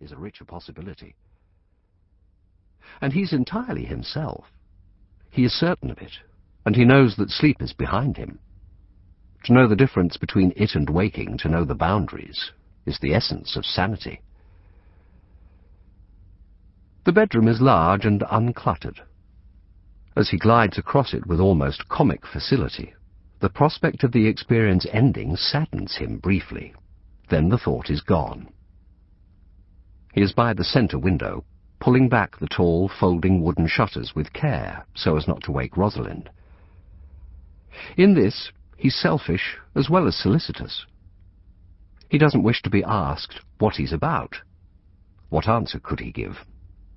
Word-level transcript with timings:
is 0.00 0.12
a 0.12 0.16
richer 0.16 0.44
possibility. 0.44 1.14
And 3.00 3.12
he's 3.12 3.32
entirely 3.32 3.84
himself. 3.84 4.44
He 5.30 5.44
is 5.44 5.52
certain 5.52 5.90
of 5.90 5.98
it, 5.98 6.12
and 6.64 6.76
he 6.76 6.84
knows 6.84 7.16
that 7.16 7.30
sleep 7.30 7.60
is 7.60 7.72
behind 7.72 8.16
him. 8.16 8.38
To 9.44 9.52
know 9.52 9.68
the 9.68 9.76
difference 9.76 10.16
between 10.16 10.52
it 10.56 10.74
and 10.74 10.88
waking, 10.90 11.38
to 11.38 11.48
know 11.48 11.64
the 11.64 11.74
boundaries, 11.74 12.52
is 12.84 12.98
the 13.00 13.14
essence 13.14 13.56
of 13.56 13.64
sanity. 13.64 14.20
The 17.04 17.12
bedroom 17.12 17.46
is 17.46 17.60
large 17.60 18.04
and 18.04 18.22
uncluttered. 18.22 19.00
As 20.16 20.30
he 20.30 20.38
glides 20.38 20.78
across 20.78 21.14
it 21.14 21.26
with 21.26 21.40
almost 21.40 21.88
comic 21.88 22.26
facility, 22.26 22.94
the 23.40 23.50
prospect 23.50 24.02
of 24.02 24.12
the 24.12 24.26
experience 24.26 24.86
ending 24.92 25.36
saddens 25.36 25.96
him 25.96 26.18
briefly. 26.18 26.74
Then 27.28 27.50
the 27.50 27.58
thought 27.58 27.90
is 27.90 28.00
gone. 28.00 28.48
He 30.16 30.22
is 30.22 30.32
by 30.32 30.54
the 30.54 30.64
centre 30.64 30.98
window, 30.98 31.44
pulling 31.78 32.08
back 32.08 32.38
the 32.38 32.48
tall, 32.48 32.88
folding 32.88 33.42
wooden 33.42 33.66
shutters 33.66 34.14
with 34.14 34.32
care 34.32 34.86
so 34.94 35.18
as 35.18 35.28
not 35.28 35.42
to 35.42 35.52
wake 35.52 35.76
Rosalind. 35.76 36.30
In 37.98 38.14
this, 38.14 38.50
he's 38.78 38.96
selfish 38.96 39.58
as 39.74 39.90
well 39.90 40.06
as 40.06 40.16
solicitous. 40.16 40.86
He 42.08 42.16
doesn't 42.16 42.44
wish 42.44 42.62
to 42.62 42.70
be 42.70 42.82
asked 42.82 43.42
what 43.58 43.74
he's 43.74 43.92
about. 43.92 44.40
What 45.28 45.46
answer 45.46 45.78
could 45.78 46.00
he 46.00 46.12
give? 46.12 46.46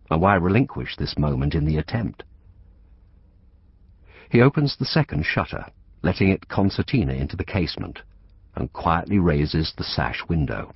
and 0.09 0.21
why 0.21 0.35
relinquish 0.35 0.95
this 0.95 1.17
moment 1.17 1.53
in 1.53 1.65
the 1.65 1.77
attempt? 1.77 2.23
He 4.29 4.41
opens 4.41 4.77
the 4.77 4.85
second 4.85 5.25
shutter, 5.25 5.65
letting 6.01 6.29
it 6.29 6.47
concertina 6.47 7.13
into 7.13 7.35
the 7.35 7.43
casement, 7.43 7.99
and 8.55 8.71
quietly 8.71 9.19
raises 9.19 9.73
the 9.75 9.83
sash 9.83 10.23
window. 10.29 10.71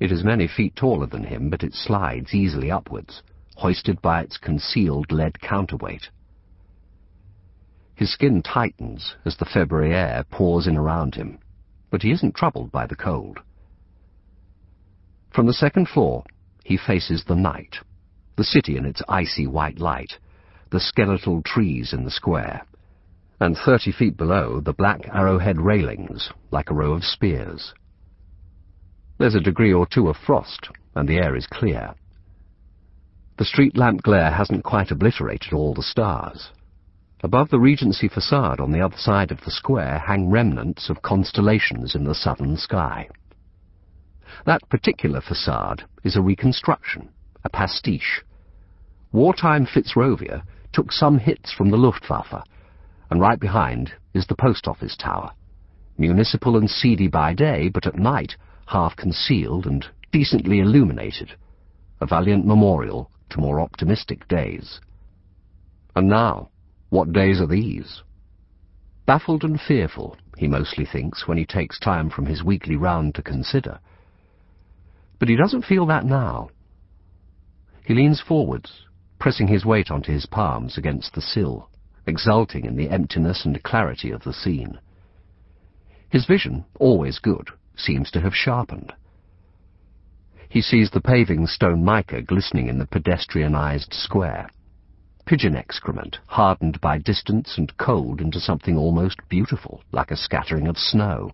It 0.00 0.12
is 0.12 0.22
many 0.22 0.46
feet 0.46 0.76
taller 0.76 1.06
than 1.06 1.24
him, 1.24 1.50
but 1.50 1.64
it 1.64 1.74
slides 1.74 2.32
easily 2.32 2.70
upwards, 2.70 3.22
hoisted 3.56 4.00
by 4.00 4.22
its 4.22 4.38
concealed 4.38 5.10
lead 5.10 5.40
counterweight. 5.40 6.10
His 7.96 8.12
skin 8.12 8.42
tightens 8.42 9.16
as 9.24 9.36
the 9.36 9.44
February 9.44 9.92
air 9.92 10.24
pours 10.30 10.68
in 10.68 10.76
around 10.76 11.16
him, 11.16 11.40
but 11.90 12.02
he 12.02 12.12
isn't 12.12 12.36
troubled 12.36 12.70
by 12.70 12.86
the 12.86 12.94
cold. 12.94 13.40
From 15.30 15.46
the 15.46 15.52
second 15.52 15.88
floor, 15.88 16.22
he 16.64 16.76
faces 16.76 17.24
the 17.24 17.34
night, 17.34 17.78
the 18.36 18.44
city 18.44 18.76
in 18.76 18.84
its 18.84 19.02
icy 19.08 19.48
white 19.48 19.80
light, 19.80 20.18
the 20.70 20.78
skeletal 20.78 21.42
trees 21.42 21.92
in 21.92 22.04
the 22.04 22.10
square, 22.12 22.64
and 23.40 23.56
thirty 23.56 23.90
feet 23.90 24.16
below 24.16 24.60
the 24.60 24.72
black 24.72 25.08
arrowhead 25.12 25.60
railings, 25.60 26.30
like 26.52 26.70
a 26.70 26.74
row 26.74 26.92
of 26.92 27.02
spears. 27.04 27.74
There's 29.18 29.34
a 29.34 29.40
degree 29.40 29.72
or 29.72 29.84
two 29.84 30.08
of 30.08 30.16
frost, 30.16 30.68
and 30.94 31.08
the 31.08 31.18
air 31.18 31.34
is 31.34 31.48
clear. 31.48 31.94
The 33.36 33.44
street 33.44 33.76
lamp 33.76 34.02
glare 34.02 34.30
hasn't 34.30 34.64
quite 34.64 34.92
obliterated 34.92 35.52
all 35.52 35.74
the 35.74 35.82
stars. 35.82 36.50
Above 37.24 37.50
the 37.50 37.58
Regency 37.58 38.06
facade 38.06 38.60
on 38.60 38.70
the 38.70 38.80
other 38.80 38.96
side 38.96 39.32
of 39.32 39.40
the 39.40 39.50
square 39.50 39.98
hang 40.06 40.30
remnants 40.30 40.88
of 40.88 41.02
constellations 41.02 41.96
in 41.96 42.04
the 42.04 42.14
southern 42.14 42.56
sky. 42.56 43.08
That 44.46 44.68
particular 44.68 45.20
facade 45.20 45.84
is 46.04 46.14
a 46.14 46.22
reconstruction, 46.22 47.08
a 47.44 47.48
pastiche. 47.48 48.22
Wartime 49.10 49.66
Fitzrovia 49.66 50.44
took 50.72 50.92
some 50.92 51.18
hits 51.18 51.52
from 51.52 51.70
the 51.70 51.76
Luftwaffe, 51.76 52.44
and 53.10 53.20
right 53.20 53.40
behind 53.40 53.94
is 54.14 54.28
the 54.28 54.36
post 54.36 54.68
office 54.68 54.96
tower. 54.96 55.32
Municipal 55.96 56.56
and 56.56 56.70
seedy 56.70 57.08
by 57.08 57.34
day, 57.34 57.68
but 57.68 57.86
at 57.86 57.98
night 57.98 58.36
half 58.68 58.96
concealed 58.96 59.66
and 59.66 59.86
decently 60.12 60.60
illuminated. 60.60 61.32
A 62.00 62.06
valiant 62.06 62.46
memorial 62.46 63.10
to 63.30 63.40
more 63.40 63.60
optimistic 63.60 64.28
days. 64.28 64.80
And 65.96 66.08
now, 66.08 66.50
what 66.90 67.12
days 67.12 67.40
are 67.40 67.46
these? 67.46 68.02
Baffled 69.06 69.42
and 69.42 69.60
fearful, 69.60 70.16
he 70.36 70.46
mostly 70.46 70.84
thinks 70.84 71.26
when 71.26 71.38
he 71.38 71.46
takes 71.46 71.80
time 71.80 72.10
from 72.10 72.26
his 72.26 72.44
weekly 72.44 72.76
round 72.76 73.14
to 73.14 73.22
consider. 73.22 73.80
But 75.18 75.28
he 75.28 75.36
doesn't 75.36 75.64
feel 75.64 75.86
that 75.86 76.04
now. 76.04 76.50
He 77.84 77.94
leans 77.94 78.20
forwards, 78.20 78.84
pressing 79.18 79.48
his 79.48 79.64
weight 79.64 79.90
onto 79.90 80.12
his 80.12 80.26
palms 80.26 80.76
against 80.76 81.14
the 81.14 81.22
sill, 81.22 81.70
exulting 82.06 82.64
in 82.64 82.76
the 82.76 82.90
emptiness 82.90 83.44
and 83.44 83.62
clarity 83.62 84.10
of 84.10 84.22
the 84.24 84.32
scene. 84.32 84.78
His 86.10 86.26
vision, 86.26 86.64
always 86.78 87.18
good, 87.18 87.50
seems 87.78 88.10
to 88.10 88.20
have 88.20 88.34
sharpened. 88.34 88.92
He 90.48 90.60
sees 90.62 90.90
the 90.90 91.00
paving 91.00 91.46
stone 91.46 91.84
mica 91.84 92.22
glistening 92.22 92.68
in 92.68 92.78
the 92.78 92.86
pedestrianized 92.86 93.92
square. 93.92 94.48
Pigeon 95.26 95.54
excrement, 95.54 96.18
hardened 96.26 96.80
by 96.80 96.98
distance 96.98 97.58
and 97.58 97.76
cold 97.76 98.20
into 98.20 98.40
something 98.40 98.76
almost 98.76 99.28
beautiful, 99.28 99.82
like 99.92 100.10
a 100.10 100.16
scattering 100.16 100.66
of 100.66 100.78
snow. 100.78 101.32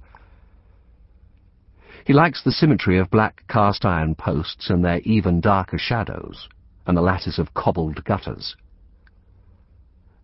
He 2.04 2.12
likes 2.12 2.42
the 2.42 2.52
symmetry 2.52 2.98
of 2.98 3.10
black 3.10 3.44
cast-iron 3.48 4.14
posts 4.14 4.68
and 4.68 4.84
their 4.84 4.98
even 5.04 5.40
darker 5.40 5.78
shadows, 5.78 6.48
and 6.86 6.96
the 6.96 7.02
lattice 7.02 7.38
of 7.38 7.54
cobbled 7.54 8.04
gutters. 8.04 8.56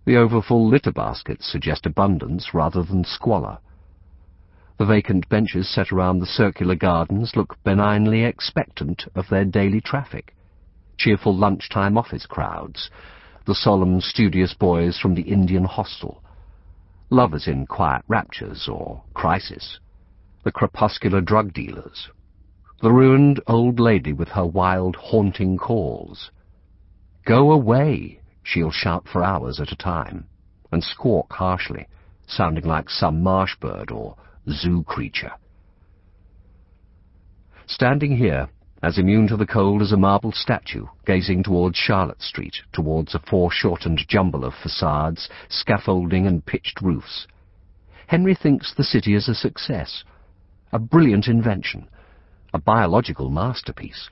The 0.05 0.17
overfull 0.17 0.69
litter 0.69 0.93
baskets 0.93 1.47
suggest 1.47 1.87
abundance 1.87 2.53
rather 2.53 2.83
than 2.83 3.05
squalor. 3.05 3.59
The 4.81 4.87
vacant 4.87 5.29
benches 5.29 5.69
set 5.69 5.93
around 5.93 6.21
the 6.21 6.27
circular 6.27 6.75
gardens 6.75 7.37
look 7.37 7.63
benignly 7.65 8.25
expectant 8.25 9.05
of 9.15 9.29
their 9.29 9.45
daily 9.45 9.83
traffic. 9.83 10.35
Cheerful 10.97 11.37
lunchtime 11.37 11.99
office 11.99 12.25
crowds, 12.25 12.89
the 13.45 13.55
solemn, 13.55 14.01
studious 14.01 14.55
boys 14.55 14.99
from 14.99 15.15
the 15.15 15.31
Indian 15.31 15.65
hostel, 15.65 16.25
lovers 17.11 17.47
in 17.47 17.67
quiet 17.67 18.03
raptures 18.09 18.69
or 18.69 19.03
crisis, 19.13 19.79
the 20.45 20.51
crepuscular 20.51 21.21
drug 21.21 21.53
dealers, 21.53 22.09
the 22.81 22.91
ruined 22.91 23.39
old 23.47 23.79
lady 23.79 24.15
with 24.15 24.29
her 24.29 24.47
wild, 24.47 24.97
haunting 24.97 25.59
calls. 25.59 26.31
Go 27.27 27.53
away, 27.53 28.23
she'll 28.43 28.71
shout 28.71 29.07
for 29.07 29.23
hours 29.23 29.61
at 29.61 29.73
a 29.73 29.77
time, 29.77 30.27
and 30.73 30.83
squawk 30.83 31.31
harshly, 31.35 31.87
sounding 32.27 32.65
like 32.65 32.89
some 32.89 33.23
marsh 33.23 33.57
bird 33.57 33.91
or 33.91 34.17
zoo 34.49 34.83
creature. 34.85 35.33
Standing 37.67 38.17
here, 38.17 38.49
as 38.83 38.99
immune 38.99 39.29
to 39.29 39.37
the 39.37 39.47
cold 39.47 39.83
as 39.83 39.93
a 39.93 39.97
marble 39.97 40.33
statue, 40.33 40.87
gazing 41.05 41.43
towards 41.43 41.77
Charlotte 41.77 42.23
Street, 42.23 42.57
towards 42.73 43.15
a 43.15 43.19
foreshortened 43.19 44.01
jumble 44.09 44.45
of 44.45 44.55
facades, 44.55 45.29
scaffolding 45.49 46.27
and 46.27 46.45
pitched 46.47 46.81
roofs, 46.81 47.27
Henry 48.07 48.35
thinks 48.35 48.75
the 48.75 48.83
city 48.83 49.15
is 49.15 49.29
a 49.29 49.35
success, 49.35 50.03
a 50.73 50.79
brilliant 50.81 51.29
invention, 51.29 51.89
a 52.53 52.59
biological 52.59 53.31
masterpiece. 53.31 54.11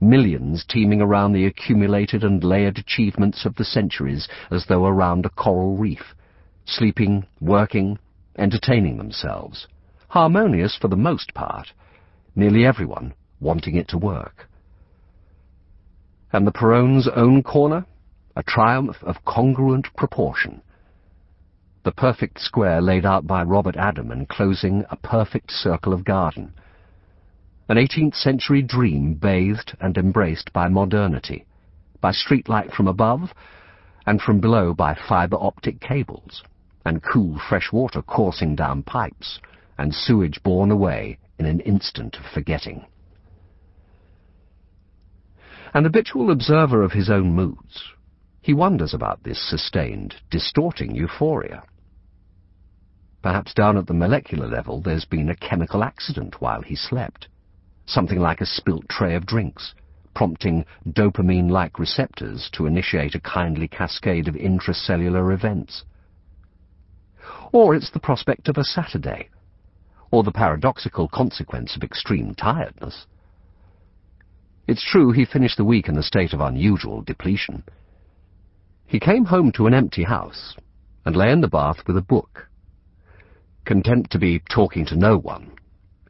Millions 0.00 0.64
teeming 0.68 1.00
around 1.00 1.32
the 1.32 1.46
accumulated 1.46 2.24
and 2.24 2.42
layered 2.42 2.76
achievements 2.76 3.44
of 3.44 3.54
the 3.54 3.64
centuries 3.64 4.26
as 4.50 4.66
though 4.66 4.84
around 4.84 5.24
a 5.24 5.30
coral 5.30 5.76
reef, 5.76 6.14
sleeping, 6.64 7.24
working, 7.40 7.98
entertaining 8.38 8.96
themselves, 8.96 9.66
harmonious 10.08 10.76
for 10.76 10.88
the 10.88 10.96
most 10.96 11.34
part, 11.34 11.72
nearly 12.34 12.64
everyone 12.64 13.14
wanting 13.40 13.76
it 13.76 13.88
to 13.88 13.98
work. 13.98 14.48
And 16.32 16.46
the 16.46 16.52
Perownes' 16.52 17.08
own 17.14 17.42
corner? 17.42 17.86
A 18.36 18.42
triumph 18.42 18.96
of 19.02 19.24
congruent 19.24 19.86
proportion, 19.96 20.60
the 21.84 21.92
perfect 21.92 22.40
square 22.40 22.80
laid 22.80 23.04
out 23.04 23.26
by 23.26 23.42
Robert 23.42 23.76
Adam 23.76 24.10
enclosing 24.10 24.84
a 24.90 24.96
perfect 24.96 25.50
circle 25.50 25.92
of 25.92 26.02
garden. 26.04 26.54
An 27.68 27.76
18th 27.76 28.14
century 28.14 28.62
dream 28.62 29.14
bathed 29.14 29.76
and 29.80 29.98
embraced 29.98 30.50
by 30.54 30.68
modernity, 30.68 31.44
by 32.00 32.10
streetlight 32.10 32.72
from 32.72 32.88
above, 32.88 33.34
and 34.06 34.20
from 34.20 34.40
below 34.40 34.72
by 34.72 34.94
fibre 34.94 35.36
optic 35.36 35.78
cables, 35.78 36.42
and 36.84 37.02
cool 37.02 37.38
fresh 37.48 37.72
water 37.72 38.02
coursing 38.02 38.54
down 38.54 38.82
pipes, 38.82 39.40
and 39.78 39.94
sewage 39.94 40.42
borne 40.42 40.70
away 40.70 41.18
in 41.38 41.46
an 41.46 41.60
instant 41.60 42.16
of 42.16 42.24
forgetting. 42.32 42.84
An 45.72 45.84
habitual 45.84 46.30
observer 46.30 46.82
of 46.82 46.92
his 46.92 47.10
own 47.10 47.34
moods, 47.34 47.82
he 48.40 48.52
wonders 48.52 48.92
about 48.92 49.22
this 49.24 49.40
sustained, 49.40 50.14
distorting 50.30 50.94
euphoria. 50.94 51.62
Perhaps 53.22 53.54
down 53.54 53.78
at 53.78 53.86
the 53.86 53.94
molecular 53.94 54.46
level 54.46 54.82
there's 54.82 55.06
been 55.06 55.30
a 55.30 55.36
chemical 55.36 55.82
accident 55.82 56.42
while 56.42 56.60
he 56.60 56.76
slept. 56.76 57.26
Something 57.86 58.20
like 58.20 58.42
a 58.42 58.46
spilt 58.46 58.86
tray 58.88 59.14
of 59.14 59.24
drinks, 59.24 59.74
prompting 60.14 60.66
dopamine-like 60.86 61.78
receptors 61.78 62.50
to 62.52 62.66
initiate 62.66 63.14
a 63.14 63.20
kindly 63.20 63.66
cascade 63.66 64.28
of 64.28 64.34
intracellular 64.34 65.32
events. 65.32 65.84
Or 67.52 67.74
it's 67.74 67.90
the 67.90 68.00
prospect 68.00 68.48
of 68.48 68.58
a 68.58 68.64
Saturday, 68.64 69.30
or 70.10 70.22
the 70.22 70.32
paradoxical 70.32 71.08
consequence 71.08 71.76
of 71.76 71.82
extreme 71.82 72.34
tiredness. 72.34 73.06
It's 74.66 74.84
true 74.84 75.12
he 75.12 75.24
finished 75.24 75.56
the 75.56 75.64
week 75.64 75.88
in 75.88 75.98
a 75.98 76.02
state 76.02 76.32
of 76.32 76.40
unusual 76.40 77.02
depletion. 77.02 77.64
He 78.86 79.00
came 79.00 79.26
home 79.26 79.52
to 79.52 79.66
an 79.66 79.74
empty 79.74 80.04
house 80.04 80.56
and 81.04 81.16
lay 81.16 81.30
in 81.30 81.40
the 81.40 81.48
bath 81.48 81.86
with 81.86 81.96
a 81.96 82.02
book. 82.02 82.48
Content 83.64 84.10
to 84.10 84.18
be 84.18 84.42
talking 84.50 84.86
to 84.86 84.96
no 84.96 85.16
one, 85.18 85.52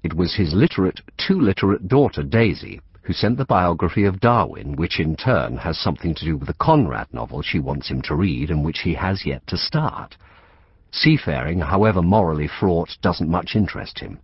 it 0.05 0.15
was 0.15 0.35
his 0.35 0.53
literate, 0.53 1.01
too 1.17 1.41
literate 1.41 1.89
daughter, 1.89 2.23
Daisy, 2.23 2.81
who 3.03 3.13
sent 3.13 3.39
the 3.39 3.45
biography 3.45 4.05
of 4.05 4.21
Darwin, 4.21 4.77
which 4.77 5.01
in 5.01 5.17
turn 5.17 5.57
has 5.57 5.79
something 5.79 6.15
to 6.15 6.25
do 6.25 6.37
with 6.37 6.47
the 6.47 6.55
Conrad 6.55 7.07
novel 7.13 7.43
she 7.43 7.59
wants 7.59 7.89
him 7.89 8.03
to 8.03 8.15
read 8.15 8.51
and 8.51 8.65
which 8.65 8.81
he 8.81 8.95
has 8.95 9.25
yet 9.25 9.47
to 9.47 9.57
start. 9.57 10.17
Seafaring, 10.97 11.59
however 11.59 12.03
morally 12.03 12.47
fraught, 12.47 12.97
doesn't 13.03 13.29
much 13.29 13.57
interest 13.57 13.99
him. 13.99 14.21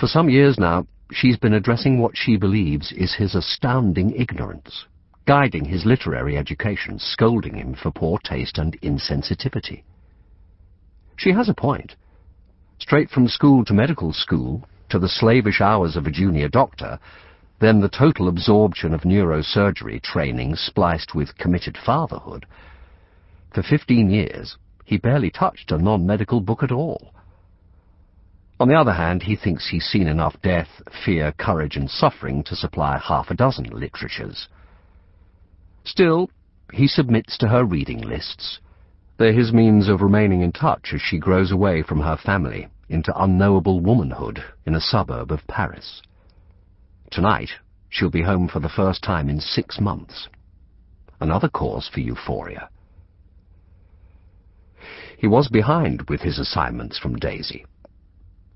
For 0.00 0.06
some 0.06 0.30
years 0.30 0.58
now, 0.58 0.86
she's 1.12 1.36
been 1.36 1.52
addressing 1.52 2.00
what 2.00 2.16
she 2.16 2.38
believes 2.38 2.90
is 2.92 3.14
his 3.14 3.34
astounding 3.34 4.14
ignorance, 4.16 4.86
guiding 5.26 5.66
his 5.66 5.84
literary 5.84 6.38
education, 6.38 6.98
scolding 6.98 7.54
him 7.56 7.74
for 7.74 7.90
poor 7.90 8.18
taste 8.24 8.56
and 8.56 8.80
insensitivity. 8.80 9.82
She 11.16 11.32
has 11.32 11.50
a 11.50 11.54
point. 11.54 11.94
Straight 12.78 13.10
from 13.10 13.28
school 13.28 13.66
to 13.66 13.74
medical 13.74 14.14
school, 14.14 14.66
to 14.88 14.98
the 14.98 15.10
slavish 15.10 15.60
hours 15.60 15.94
of 15.94 16.06
a 16.06 16.10
junior 16.10 16.48
doctor, 16.48 16.98
then 17.60 17.80
the 17.80 17.88
total 17.90 18.28
absorption 18.28 18.94
of 18.94 19.02
neurosurgery 19.02 20.02
training 20.02 20.56
spliced 20.56 21.14
with 21.14 21.36
committed 21.36 21.76
fatherhood. 21.76 22.46
For 23.54 23.62
fifteen 23.62 24.10
years, 24.10 24.58
he 24.84 24.98
barely 24.98 25.30
touched 25.30 25.70
a 25.70 25.78
non-medical 25.78 26.40
book 26.40 26.64
at 26.64 26.72
all. 26.72 27.14
On 28.58 28.66
the 28.66 28.74
other 28.74 28.92
hand, 28.92 29.22
he 29.22 29.36
thinks 29.36 29.68
he's 29.68 29.86
seen 29.86 30.08
enough 30.08 30.34
death, 30.42 30.82
fear, 31.04 31.30
courage, 31.30 31.76
and 31.76 31.88
suffering 31.88 32.42
to 32.44 32.56
supply 32.56 32.98
half 32.98 33.30
a 33.30 33.34
dozen 33.34 33.66
literatures. 33.66 34.48
Still, 35.84 36.30
he 36.72 36.88
submits 36.88 37.38
to 37.38 37.48
her 37.48 37.64
reading 37.64 38.00
lists. 38.00 38.58
They're 39.18 39.32
his 39.32 39.52
means 39.52 39.88
of 39.88 40.02
remaining 40.02 40.40
in 40.40 40.50
touch 40.50 40.92
as 40.92 41.00
she 41.00 41.18
grows 41.18 41.52
away 41.52 41.82
from 41.82 42.00
her 42.00 42.16
family 42.16 42.66
into 42.88 43.16
unknowable 43.16 43.78
womanhood 43.78 44.42
in 44.66 44.74
a 44.74 44.80
suburb 44.80 45.30
of 45.30 45.46
Paris. 45.46 46.02
Tonight, 47.12 47.50
she'll 47.88 48.10
be 48.10 48.22
home 48.22 48.48
for 48.48 48.58
the 48.58 48.68
first 48.68 49.04
time 49.04 49.28
in 49.28 49.38
six 49.38 49.80
months. 49.80 50.28
Another 51.20 51.48
cause 51.48 51.88
for 51.88 52.00
euphoria. 52.00 52.68
He 55.24 55.28
was 55.28 55.48
behind 55.48 56.02
with 56.10 56.20
his 56.20 56.38
assignments 56.38 56.98
from 56.98 57.16
Daisy. 57.16 57.64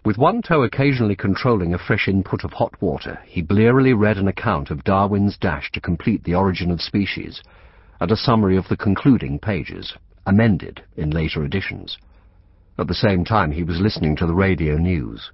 With 0.04 0.18
one 0.18 0.42
toe 0.42 0.64
occasionally 0.64 1.16
controlling 1.16 1.72
a 1.72 1.78
fresh 1.78 2.06
input 2.08 2.44
of 2.44 2.52
hot 2.52 2.74
water, 2.82 3.20
he 3.24 3.40
blearily 3.40 3.94
read 3.94 4.18
an 4.18 4.28
account 4.28 4.70
of 4.70 4.84
Darwin's 4.84 5.38
dash 5.38 5.72
to 5.72 5.80
complete 5.80 6.24
the 6.24 6.34
origin 6.34 6.70
of 6.70 6.82
species, 6.82 7.42
and 8.02 8.12
a 8.12 8.16
summary 8.16 8.58
of 8.58 8.68
the 8.68 8.76
concluding 8.76 9.38
pages, 9.38 9.94
amended 10.26 10.82
in 10.94 11.08
later 11.08 11.42
editions. 11.42 11.96
At 12.76 12.86
the 12.86 12.92
same 12.92 13.24
time, 13.24 13.52
he 13.52 13.62
was 13.62 13.80
listening 13.80 14.14
to 14.16 14.26
the 14.26 14.34
radio 14.34 14.76
news. 14.76 15.30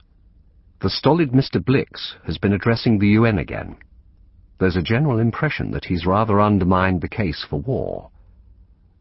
The 0.83 0.89
stolid 0.89 1.33
Mr. 1.33 1.61
Blix 1.61 2.15
has 2.27 2.39
been 2.39 2.53
addressing 2.53 3.01
the 3.01 3.09
UN 3.19 3.39
again. 3.39 3.75
There's 4.61 4.77
a 4.77 4.83
general 4.83 5.19
impression 5.19 5.73
that 5.73 5.87
he's 5.87 6.07
rather 6.07 6.41
undermined 6.41 7.01
the 7.01 7.09
case 7.09 7.45
for 7.51 7.59
war. 7.59 8.13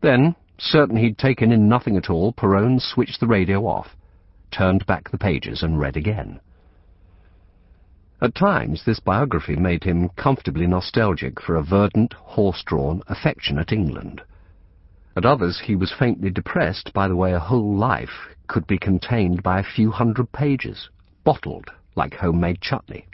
Then, 0.02 0.36
certain 0.58 0.98
he'd 0.98 1.18
taken 1.18 1.52
in 1.52 1.68
nothing 1.68 1.98
at 1.98 2.10
all, 2.10 2.34
Perowne 2.34 2.80
switched 2.80 3.20
the 3.20 3.28
radio 3.28 3.66
off, 3.66 3.96
turned 4.52 4.86
back 4.86 5.10
the 5.10 5.18
pages 5.18 5.64
and 5.64 5.80
read 5.80 5.98
again. 5.98 6.40
At 8.22 8.36
times, 8.36 8.86
this 8.86 9.02
biography 9.02 9.56
made 9.56 9.84
him 9.84 10.10
comfortably 10.10 10.66
nostalgic 10.66 11.42
for 11.42 11.56
a 11.56 11.64
verdant, 11.64 12.14
horse-drawn, 12.14 13.04
affectionate 13.08 13.74
England. 13.74 14.22
At 15.18 15.26
others, 15.26 15.60
he 15.66 15.76
was 15.76 15.92
faintly 15.92 16.30
depressed 16.30 16.94
by 16.94 17.08
the 17.08 17.16
way 17.16 17.34
a 17.34 17.40
whole 17.40 17.76
life 17.76 18.36
could 18.48 18.66
be 18.66 18.78
contained 18.78 19.44
by 19.44 19.60
a 19.60 19.64
few 19.76 19.92
hundred 19.92 20.32
pages, 20.32 20.90
bottled 21.24 21.70
like 21.96 22.16
homemade 22.16 22.62
chutney. 22.62 23.08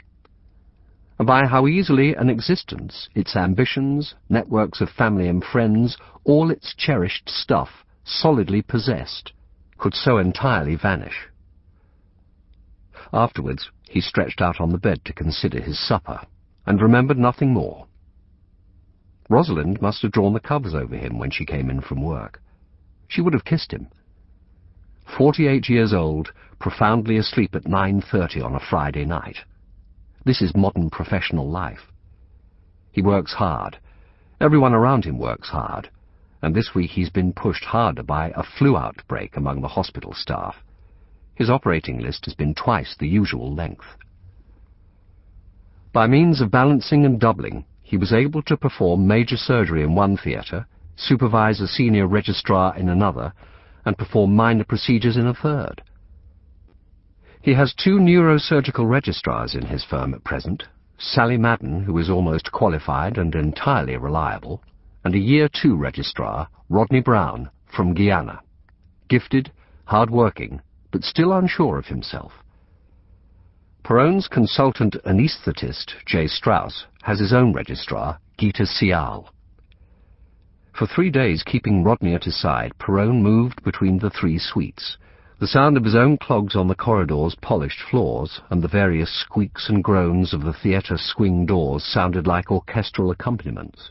By 1.24 1.46
how 1.46 1.66
easily 1.66 2.14
an 2.14 2.30
existence, 2.30 3.10
its 3.14 3.36
ambitions, 3.36 4.14
networks 4.30 4.80
of 4.80 4.88
family 4.88 5.28
and 5.28 5.44
friends, 5.44 5.98
all 6.24 6.50
its 6.50 6.74
cherished 6.74 7.28
stuff, 7.28 7.84
solidly 8.04 8.62
possessed, 8.62 9.32
could 9.76 9.94
so 9.94 10.16
entirely 10.16 10.76
vanish. 10.76 11.28
Afterwards, 13.12 13.70
he 13.88 14.00
stretched 14.00 14.40
out 14.40 14.60
on 14.60 14.70
the 14.70 14.78
bed 14.78 15.04
to 15.04 15.12
consider 15.12 15.60
his 15.60 15.78
supper, 15.78 16.20
and 16.64 16.80
remembered 16.80 17.18
nothing 17.18 17.52
more. 17.52 17.86
Rosalind 19.28 19.82
must 19.82 20.00
have 20.00 20.12
drawn 20.12 20.32
the 20.32 20.40
covers 20.40 20.74
over 20.74 20.96
him 20.96 21.18
when 21.18 21.30
she 21.30 21.44
came 21.44 21.68
in 21.68 21.82
from 21.82 22.02
work. 22.02 22.40
She 23.08 23.20
would 23.20 23.34
have 23.34 23.44
kissed 23.44 23.72
him, 23.72 23.88
Forty-eight 25.18 25.68
years 25.68 25.92
old, 25.92 26.32
profoundly 26.58 27.16
asleep 27.16 27.54
at 27.54 27.64
9.30 27.64 28.44
on 28.44 28.54
a 28.54 28.60
Friday 28.60 29.04
night. 29.04 29.38
This 30.24 30.42
is 30.42 30.54
modern 30.54 30.90
professional 30.90 31.48
life. 31.48 31.90
He 32.92 33.00
works 33.00 33.32
hard. 33.32 33.78
Everyone 34.40 34.74
around 34.74 35.04
him 35.04 35.18
works 35.18 35.48
hard. 35.48 35.88
And 36.42 36.54
this 36.54 36.74
week 36.74 36.90
he's 36.90 37.10
been 37.10 37.32
pushed 37.32 37.64
harder 37.64 38.02
by 38.02 38.32
a 38.36 38.42
flu 38.42 38.76
outbreak 38.76 39.36
among 39.36 39.60
the 39.60 39.68
hospital 39.68 40.12
staff. 40.12 40.56
His 41.34 41.48
operating 41.48 42.00
list 42.00 42.26
has 42.26 42.34
been 42.34 42.54
twice 42.54 42.94
the 42.98 43.08
usual 43.08 43.54
length. 43.54 43.96
By 45.92 46.06
means 46.06 46.40
of 46.40 46.50
balancing 46.50 47.04
and 47.06 47.18
doubling, 47.18 47.64
he 47.82 47.96
was 47.96 48.12
able 48.12 48.42
to 48.42 48.56
perform 48.56 49.06
major 49.06 49.36
surgery 49.36 49.82
in 49.82 49.94
one 49.94 50.16
theatre, 50.16 50.66
supervise 50.96 51.60
a 51.60 51.66
senior 51.66 52.06
registrar 52.06 52.76
in 52.76 52.88
another, 52.88 53.32
and 53.86 53.96
perform 53.96 54.36
minor 54.36 54.64
procedures 54.64 55.16
in 55.16 55.26
a 55.26 55.34
third. 55.34 55.82
He 57.42 57.54
has 57.54 57.72
two 57.72 57.98
neurosurgical 57.98 58.86
registrars 58.86 59.54
in 59.54 59.64
his 59.64 59.82
firm 59.82 60.12
at 60.12 60.24
present, 60.24 60.64
Sally 60.98 61.38
Madden, 61.38 61.84
who 61.84 61.96
is 61.96 62.10
almost 62.10 62.52
qualified 62.52 63.16
and 63.16 63.34
entirely 63.34 63.96
reliable, 63.96 64.62
and 65.04 65.14
a 65.14 65.18
Year 65.18 65.48
Two 65.48 65.74
registrar, 65.74 66.48
Rodney 66.68 67.00
Brown, 67.00 67.48
from 67.74 67.94
Guyana. 67.94 68.40
Gifted, 69.08 69.50
hard-working, 69.86 70.60
but 70.90 71.02
still 71.02 71.32
unsure 71.32 71.78
of 71.78 71.86
himself. 71.86 72.32
Perowne's 73.84 74.28
consultant 74.28 74.96
anaesthetist, 75.06 75.94
Jay 76.04 76.26
Strauss, 76.26 76.84
has 77.02 77.18
his 77.18 77.32
own 77.32 77.54
registrar, 77.54 78.18
Gita 78.36 78.66
Sial. 78.66 79.30
For 80.74 80.86
three 80.86 81.10
days, 81.10 81.42
keeping 81.42 81.82
Rodney 81.82 82.14
at 82.14 82.24
his 82.24 82.38
side, 82.38 82.72
Perowne 82.78 83.22
moved 83.22 83.64
between 83.64 83.98
the 83.98 84.10
three 84.10 84.38
suites. 84.38 84.98
The 85.40 85.46
sound 85.46 85.78
of 85.78 85.84
his 85.84 85.94
own 85.94 86.18
clogs 86.18 86.54
on 86.54 86.68
the 86.68 86.74
corridor's 86.74 87.34
polished 87.34 87.80
floors 87.80 88.42
and 88.50 88.60
the 88.62 88.68
various 88.68 89.10
squeaks 89.10 89.70
and 89.70 89.82
groans 89.82 90.34
of 90.34 90.42
the 90.42 90.52
theatre 90.52 90.98
swing 90.98 91.46
doors 91.46 91.82
sounded 91.82 92.26
like 92.26 92.50
orchestral 92.50 93.10
accompaniments. 93.10 93.90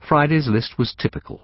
Friday's 0.00 0.48
list 0.48 0.78
was 0.78 0.94
typical. 0.94 1.42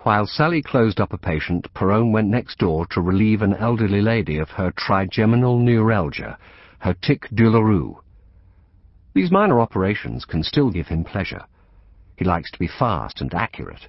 While 0.00 0.26
Sally 0.26 0.60
closed 0.60 1.00
up 1.00 1.14
a 1.14 1.16
patient, 1.16 1.72
Perowne 1.72 2.12
went 2.12 2.28
next 2.28 2.58
door 2.58 2.84
to 2.90 3.00
relieve 3.00 3.40
an 3.40 3.54
elderly 3.54 4.02
lady 4.02 4.36
of 4.36 4.50
her 4.50 4.70
trigeminal 4.72 5.58
neuralgia, 5.58 6.36
her 6.80 6.92
tic 6.92 7.30
douloureux. 7.34 7.98
These 9.14 9.30
minor 9.30 9.58
operations 9.58 10.26
can 10.26 10.42
still 10.42 10.70
give 10.70 10.88
him 10.88 11.02
pleasure. 11.02 11.46
He 12.18 12.26
likes 12.26 12.50
to 12.50 12.58
be 12.58 12.68
fast 12.68 13.22
and 13.22 13.32
accurate. 13.32 13.88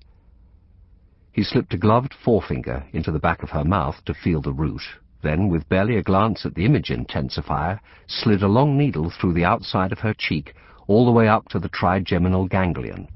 He 1.33 1.43
slipped 1.43 1.73
a 1.73 1.77
gloved 1.77 2.13
forefinger 2.13 2.83
into 2.91 3.09
the 3.09 3.19
back 3.19 3.41
of 3.41 3.51
her 3.51 3.63
mouth 3.63 4.03
to 4.03 4.13
feel 4.13 4.41
the 4.41 4.51
root, 4.51 4.81
then, 5.21 5.47
with 5.47 5.69
barely 5.69 5.95
a 5.95 6.03
glance 6.03 6.45
at 6.45 6.55
the 6.55 6.65
image 6.65 6.89
intensifier, 6.89 7.79
slid 8.05 8.43
a 8.43 8.49
long 8.49 8.77
needle 8.77 9.09
through 9.09 9.33
the 9.33 9.45
outside 9.45 9.93
of 9.93 9.99
her 9.99 10.13
cheek 10.13 10.53
all 10.87 11.05
the 11.05 11.11
way 11.11 11.29
up 11.29 11.47
to 11.49 11.59
the 11.59 11.69
trigeminal 11.69 12.47
ganglion. 12.47 13.07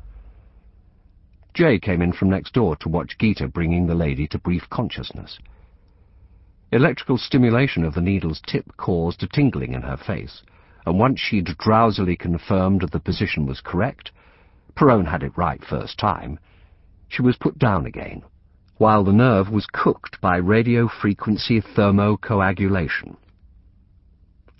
Jay 1.53 1.77
came 1.77 2.01
in 2.01 2.13
from 2.13 2.29
next 2.29 2.53
door 2.53 2.77
to 2.77 2.87
watch 2.87 3.17
Gita 3.17 3.49
bringing 3.49 3.87
the 3.87 3.95
lady 3.95 4.27
to 4.27 4.39
brief 4.39 4.69
consciousness. 4.69 5.37
Electrical 6.71 7.17
stimulation 7.17 7.83
of 7.83 7.93
the 7.93 8.01
needle's 8.01 8.41
tip 8.47 8.77
caused 8.77 9.23
a 9.23 9.27
tingling 9.27 9.73
in 9.73 9.81
her 9.81 9.97
face, 9.97 10.41
and 10.85 10.97
once 10.97 11.19
she'd 11.19 11.57
drowsily 11.57 12.15
confirmed 12.15 12.79
that 12.79 12.91
the 12.91 12.99
position 12.99 13.45
was 13.45 13.59
correct, 13.59 14.11
Perowne 14.73 15.07
had 15.07 15.21
it 15.23 15.37
right 15.37 15.63
first 15.65 15.97
time. 15.99 16.39
She 17.07 17.21
was 17.21 17.37
put 17.37 17.57
down 17.59 17.85
again, 17.85 18.23
while 18.77 19.03
the 19.03 19.13
nerve 19.13 19.49
was 19.49 19.67
cooked 19.67 20.19
by 20.21 20.37
radio-frequency 20.37 21.61
thermocoagulation. 21.61 23.15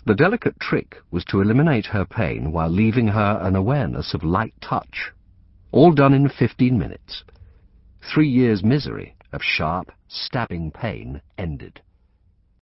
The 0.06 0.14
delicate 0.14 0.58
trick 0.60 0.96
was 1.10 1.24
to 1.26 1.40
eliminate 1.40 1.86
her 1.86 2.04
pain 2.04 2.52
while 2.52 2.70
leaving 2.70 3.08
her 3.08 3.40
an 3.42 3.56
awareness 3.56 4.14
of 4.14 4.22
light 4.22 4.54
touch. 4.60 5.12
All 5.72 5.92
done 5.92 6.14
in 6.14 6.28
fifteen 6.28 6.78
minutes. 6.78 7.24
Three 8.00 8.28
years' 8.28 8.62
misery 8.62 9.16
of 9.32 9.42
sharp, 9.42 9.90
stabbing 10.06 10.70
pain 10.70 11.20
ended. 11.36 11.80